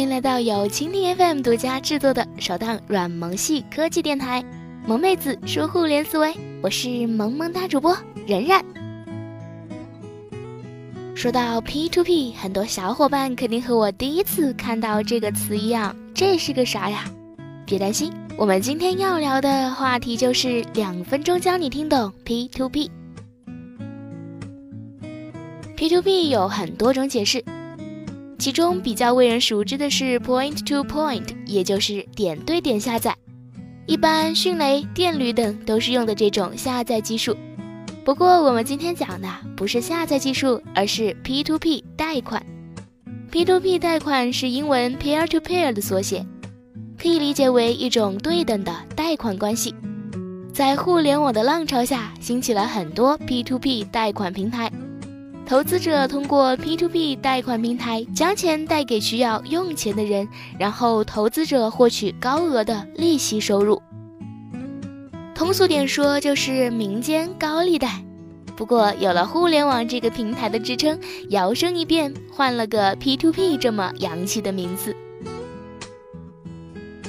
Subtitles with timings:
[0.00, 4.42] 欢迎来到由蜻蜓 FM 独家制作的首档软萌系科技电台
[4.88, 6.28] 《萌妹子说互联思维》，
[6.62, 7.94] 我是萌萌哒主播
[8.26, 8.64] 冉冉。
[11.14, 17.04] 说到 P to P，很多小伙伴肯定和我第一次看到这个词一样，这是个啥呀？
[17.66, 22.90] 别担心，我们今天要聊的话题就是两分钟教你听懂 P to P。
[25.76, 27.44] P to P 有很多种解释，
[28.40, 33.14] 其中比较为人熟知的是 Point to Point，也就是点对点下载。
[33.86, 37.36] 一般迅雷、电驴等都是用的这种下载技术。
[38.02, 42.42] 不过我们今天讲的不是下载技术，而是 P to P 贷款。
[43.30, 46.24] P to P 贷款是英文 Peer to Peer 的缩写，
[46.98, 49.74] 可以理解为一种对等的贷款关系。
[50.50, 54.72] 在互联网的浪潮下，兴起了很多 P to P 贷款平台。
[55.50, 63.82] 投资者通过 P2P 贷款平台将钱贷给需要用钱的人，然后投资者获取高额的利息收入。
[65.34, 68.00] 通俗点说，就是民间高利贷。
[68.54, 70.96] 不过有了互联网这个平台的支撑，
[71.30, 74.94] 摇身一变换了个 P2P 这么洋气的名字。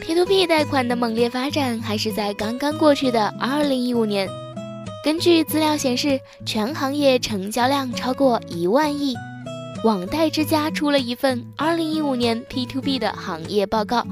[0.01, 4.27] P2P 贷款的猛烈发展还是在刚刚过去的2015年。
[5.03, 9.15] 根据资料显示，全行业成交量超过一万亿。
[9.83, 14.05] 网贷之家出了一份二零一五年 P2P 的行业报告，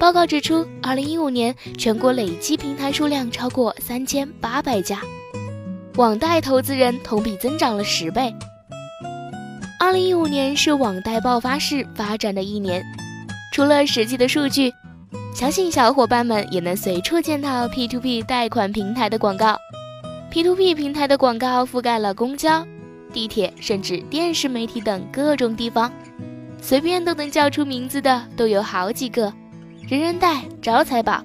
[0.00, 5.00] 报告指出，二零一五年全国累计平台数量超过三千八百家，
[5.94, 8.34] 网贷投资人同比增长了十倍。
[9.78, 12.84] 二零一五年是网贷爆发式发展的一年，
[13.52, 14.74] 除了实际的数据，
[15.32, 19.56] 相信小伙伴们也能随处见到 P2P 贷款平台的广告。
[20.30, 22.66] P to P 平台的广告覆盖了公交、
[23.14, 25.90] 地铁，甚至电视媒体等各种地方，
[26.60, 29.32] 随便都能叫出名字的都有好几个：
[29.88, 31.24] 人人贷、招财宝、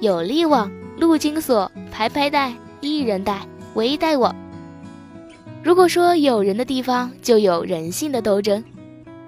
[0.00, 3.40] 有利网、陆金所、拍拍贷、一人贷、
[3.72, 4.36] 微贷网。
[5.62, 8.62] 如果说有人的地方就有人性的斗争，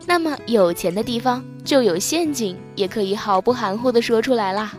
[0.07, 4.75] 那么有钱的地方就有陷阱，也可以毫不含糊地说出来啦。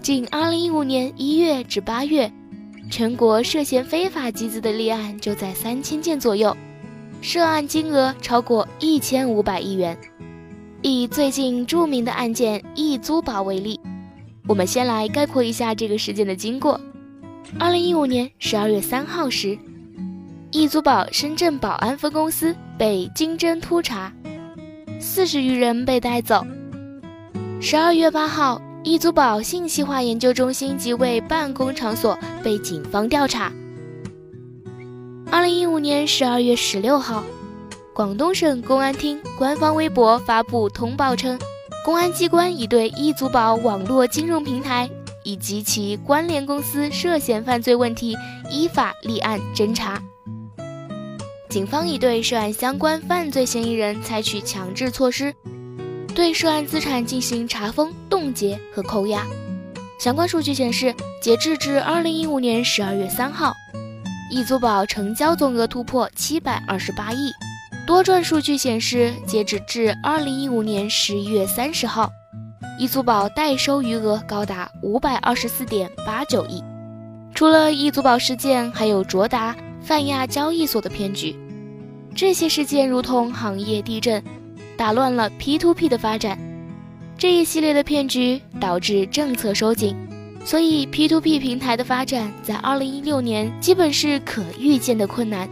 [0.00, 2.32] 仅2015年1月至8月。
[2.90, 6.56] 全国涉嫌非法集资的立案就在三千件左右，
[7.20, 9.96] 涉案金额超过一千五百亿元。
[10.80, 13.78] 以最近著名的案件易租宝为例，
[14.46, 16.80] 我们先来概括一下这个事件的经过。
[17.58, 19.58] 二零一五年十二月三号时，
[20.50, 24.12] 易租宝深圳宝安分公司被经侦突查，
[24.98, 26.44] 四十余人被带走。
[27.60, 28.62] 十二月八号。
[28.84, 33.52] 易租宝信息化研究中心即为办公场所被警方调查。
[35.30, 37.22] 二零一五年十二月十六号，
[37.92, 41.38] 广东省公安厅官方微博发布通报称，
[41.84, 44.88] 公安机关已对易租宝网络金融平台
[45.24, 48.16] 以及其关联公司涉嫌犯罪问题
[48.50, 50.00] 依法立案侦查。
[51.48, 55.34] 警方已对涉案相关犯罪嫌疑人采取强制措施。
[56.18, 59.24] 对涉案资产进行查封、冻结和扣押。
[60.00, 60.92] 相关数据显示，
[61.22, 63.54] 截至至二零一五年十二月三号，
[64.28, 67.30] 易租宝成交总额突破七百二十八亿。
[67.86, 72.10] 多赚数据显示，截止至二零一五年十一月三十号，
[72.80, 76.60] 易租宝代收余额高达五百二十四点八九亿。
[77.32, 81.38] 除了易租宝事件，还有卓达、泛亚交易所的骗局。
[82.12, 84.20] 这些事件如同行业地震。
[84.78, 86.38] 打乱了 P2P 的发展，
[87.18, 89.96] 这一系列的骗局导致政策收紧，
[90.44, 95.48] 所以 P2P 平台的发展在2016年基本是可预见的困难。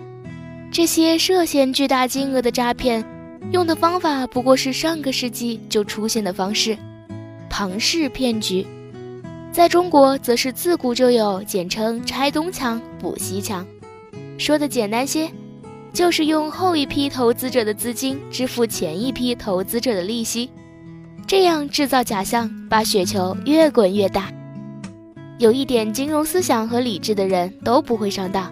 [0.71, 3.05] 这些涉嫌巨大金额的诈骗，
[3.51, 6.79] 用的方法不过是上个世纪就出现的方式——
[7.51, 8.65] 庞氏骗局。
[9.51, 13.67] 在中国，则是自古就有，简称拆东墙补西墙。
[14.39, 15.29] 说的简单些。
[15.97, 20.51] 就是用后一批投资者的资金支付前一批投资者的利息，
[21.27, 24.31] 这样制造假象，把雪球越滚越大。
[25.39, 28.51] 有一点金融思想和理智的人都不会上当，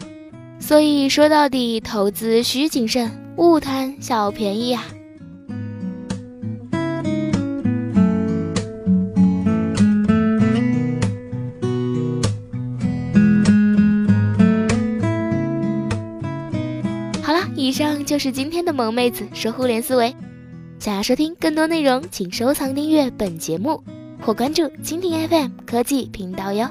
[0.58, 4.82] 所以说到底，投资需谨慎，勿贪小便宜呀。
[17.64, 20.14] 以上就是今天的萌妹子说互联思维。
[20.78, 23.82] 想要收听更多内容，请收藏订阅本节目
[24.20, 26.68] 或关注蜻蜓 FM 科技频道哟。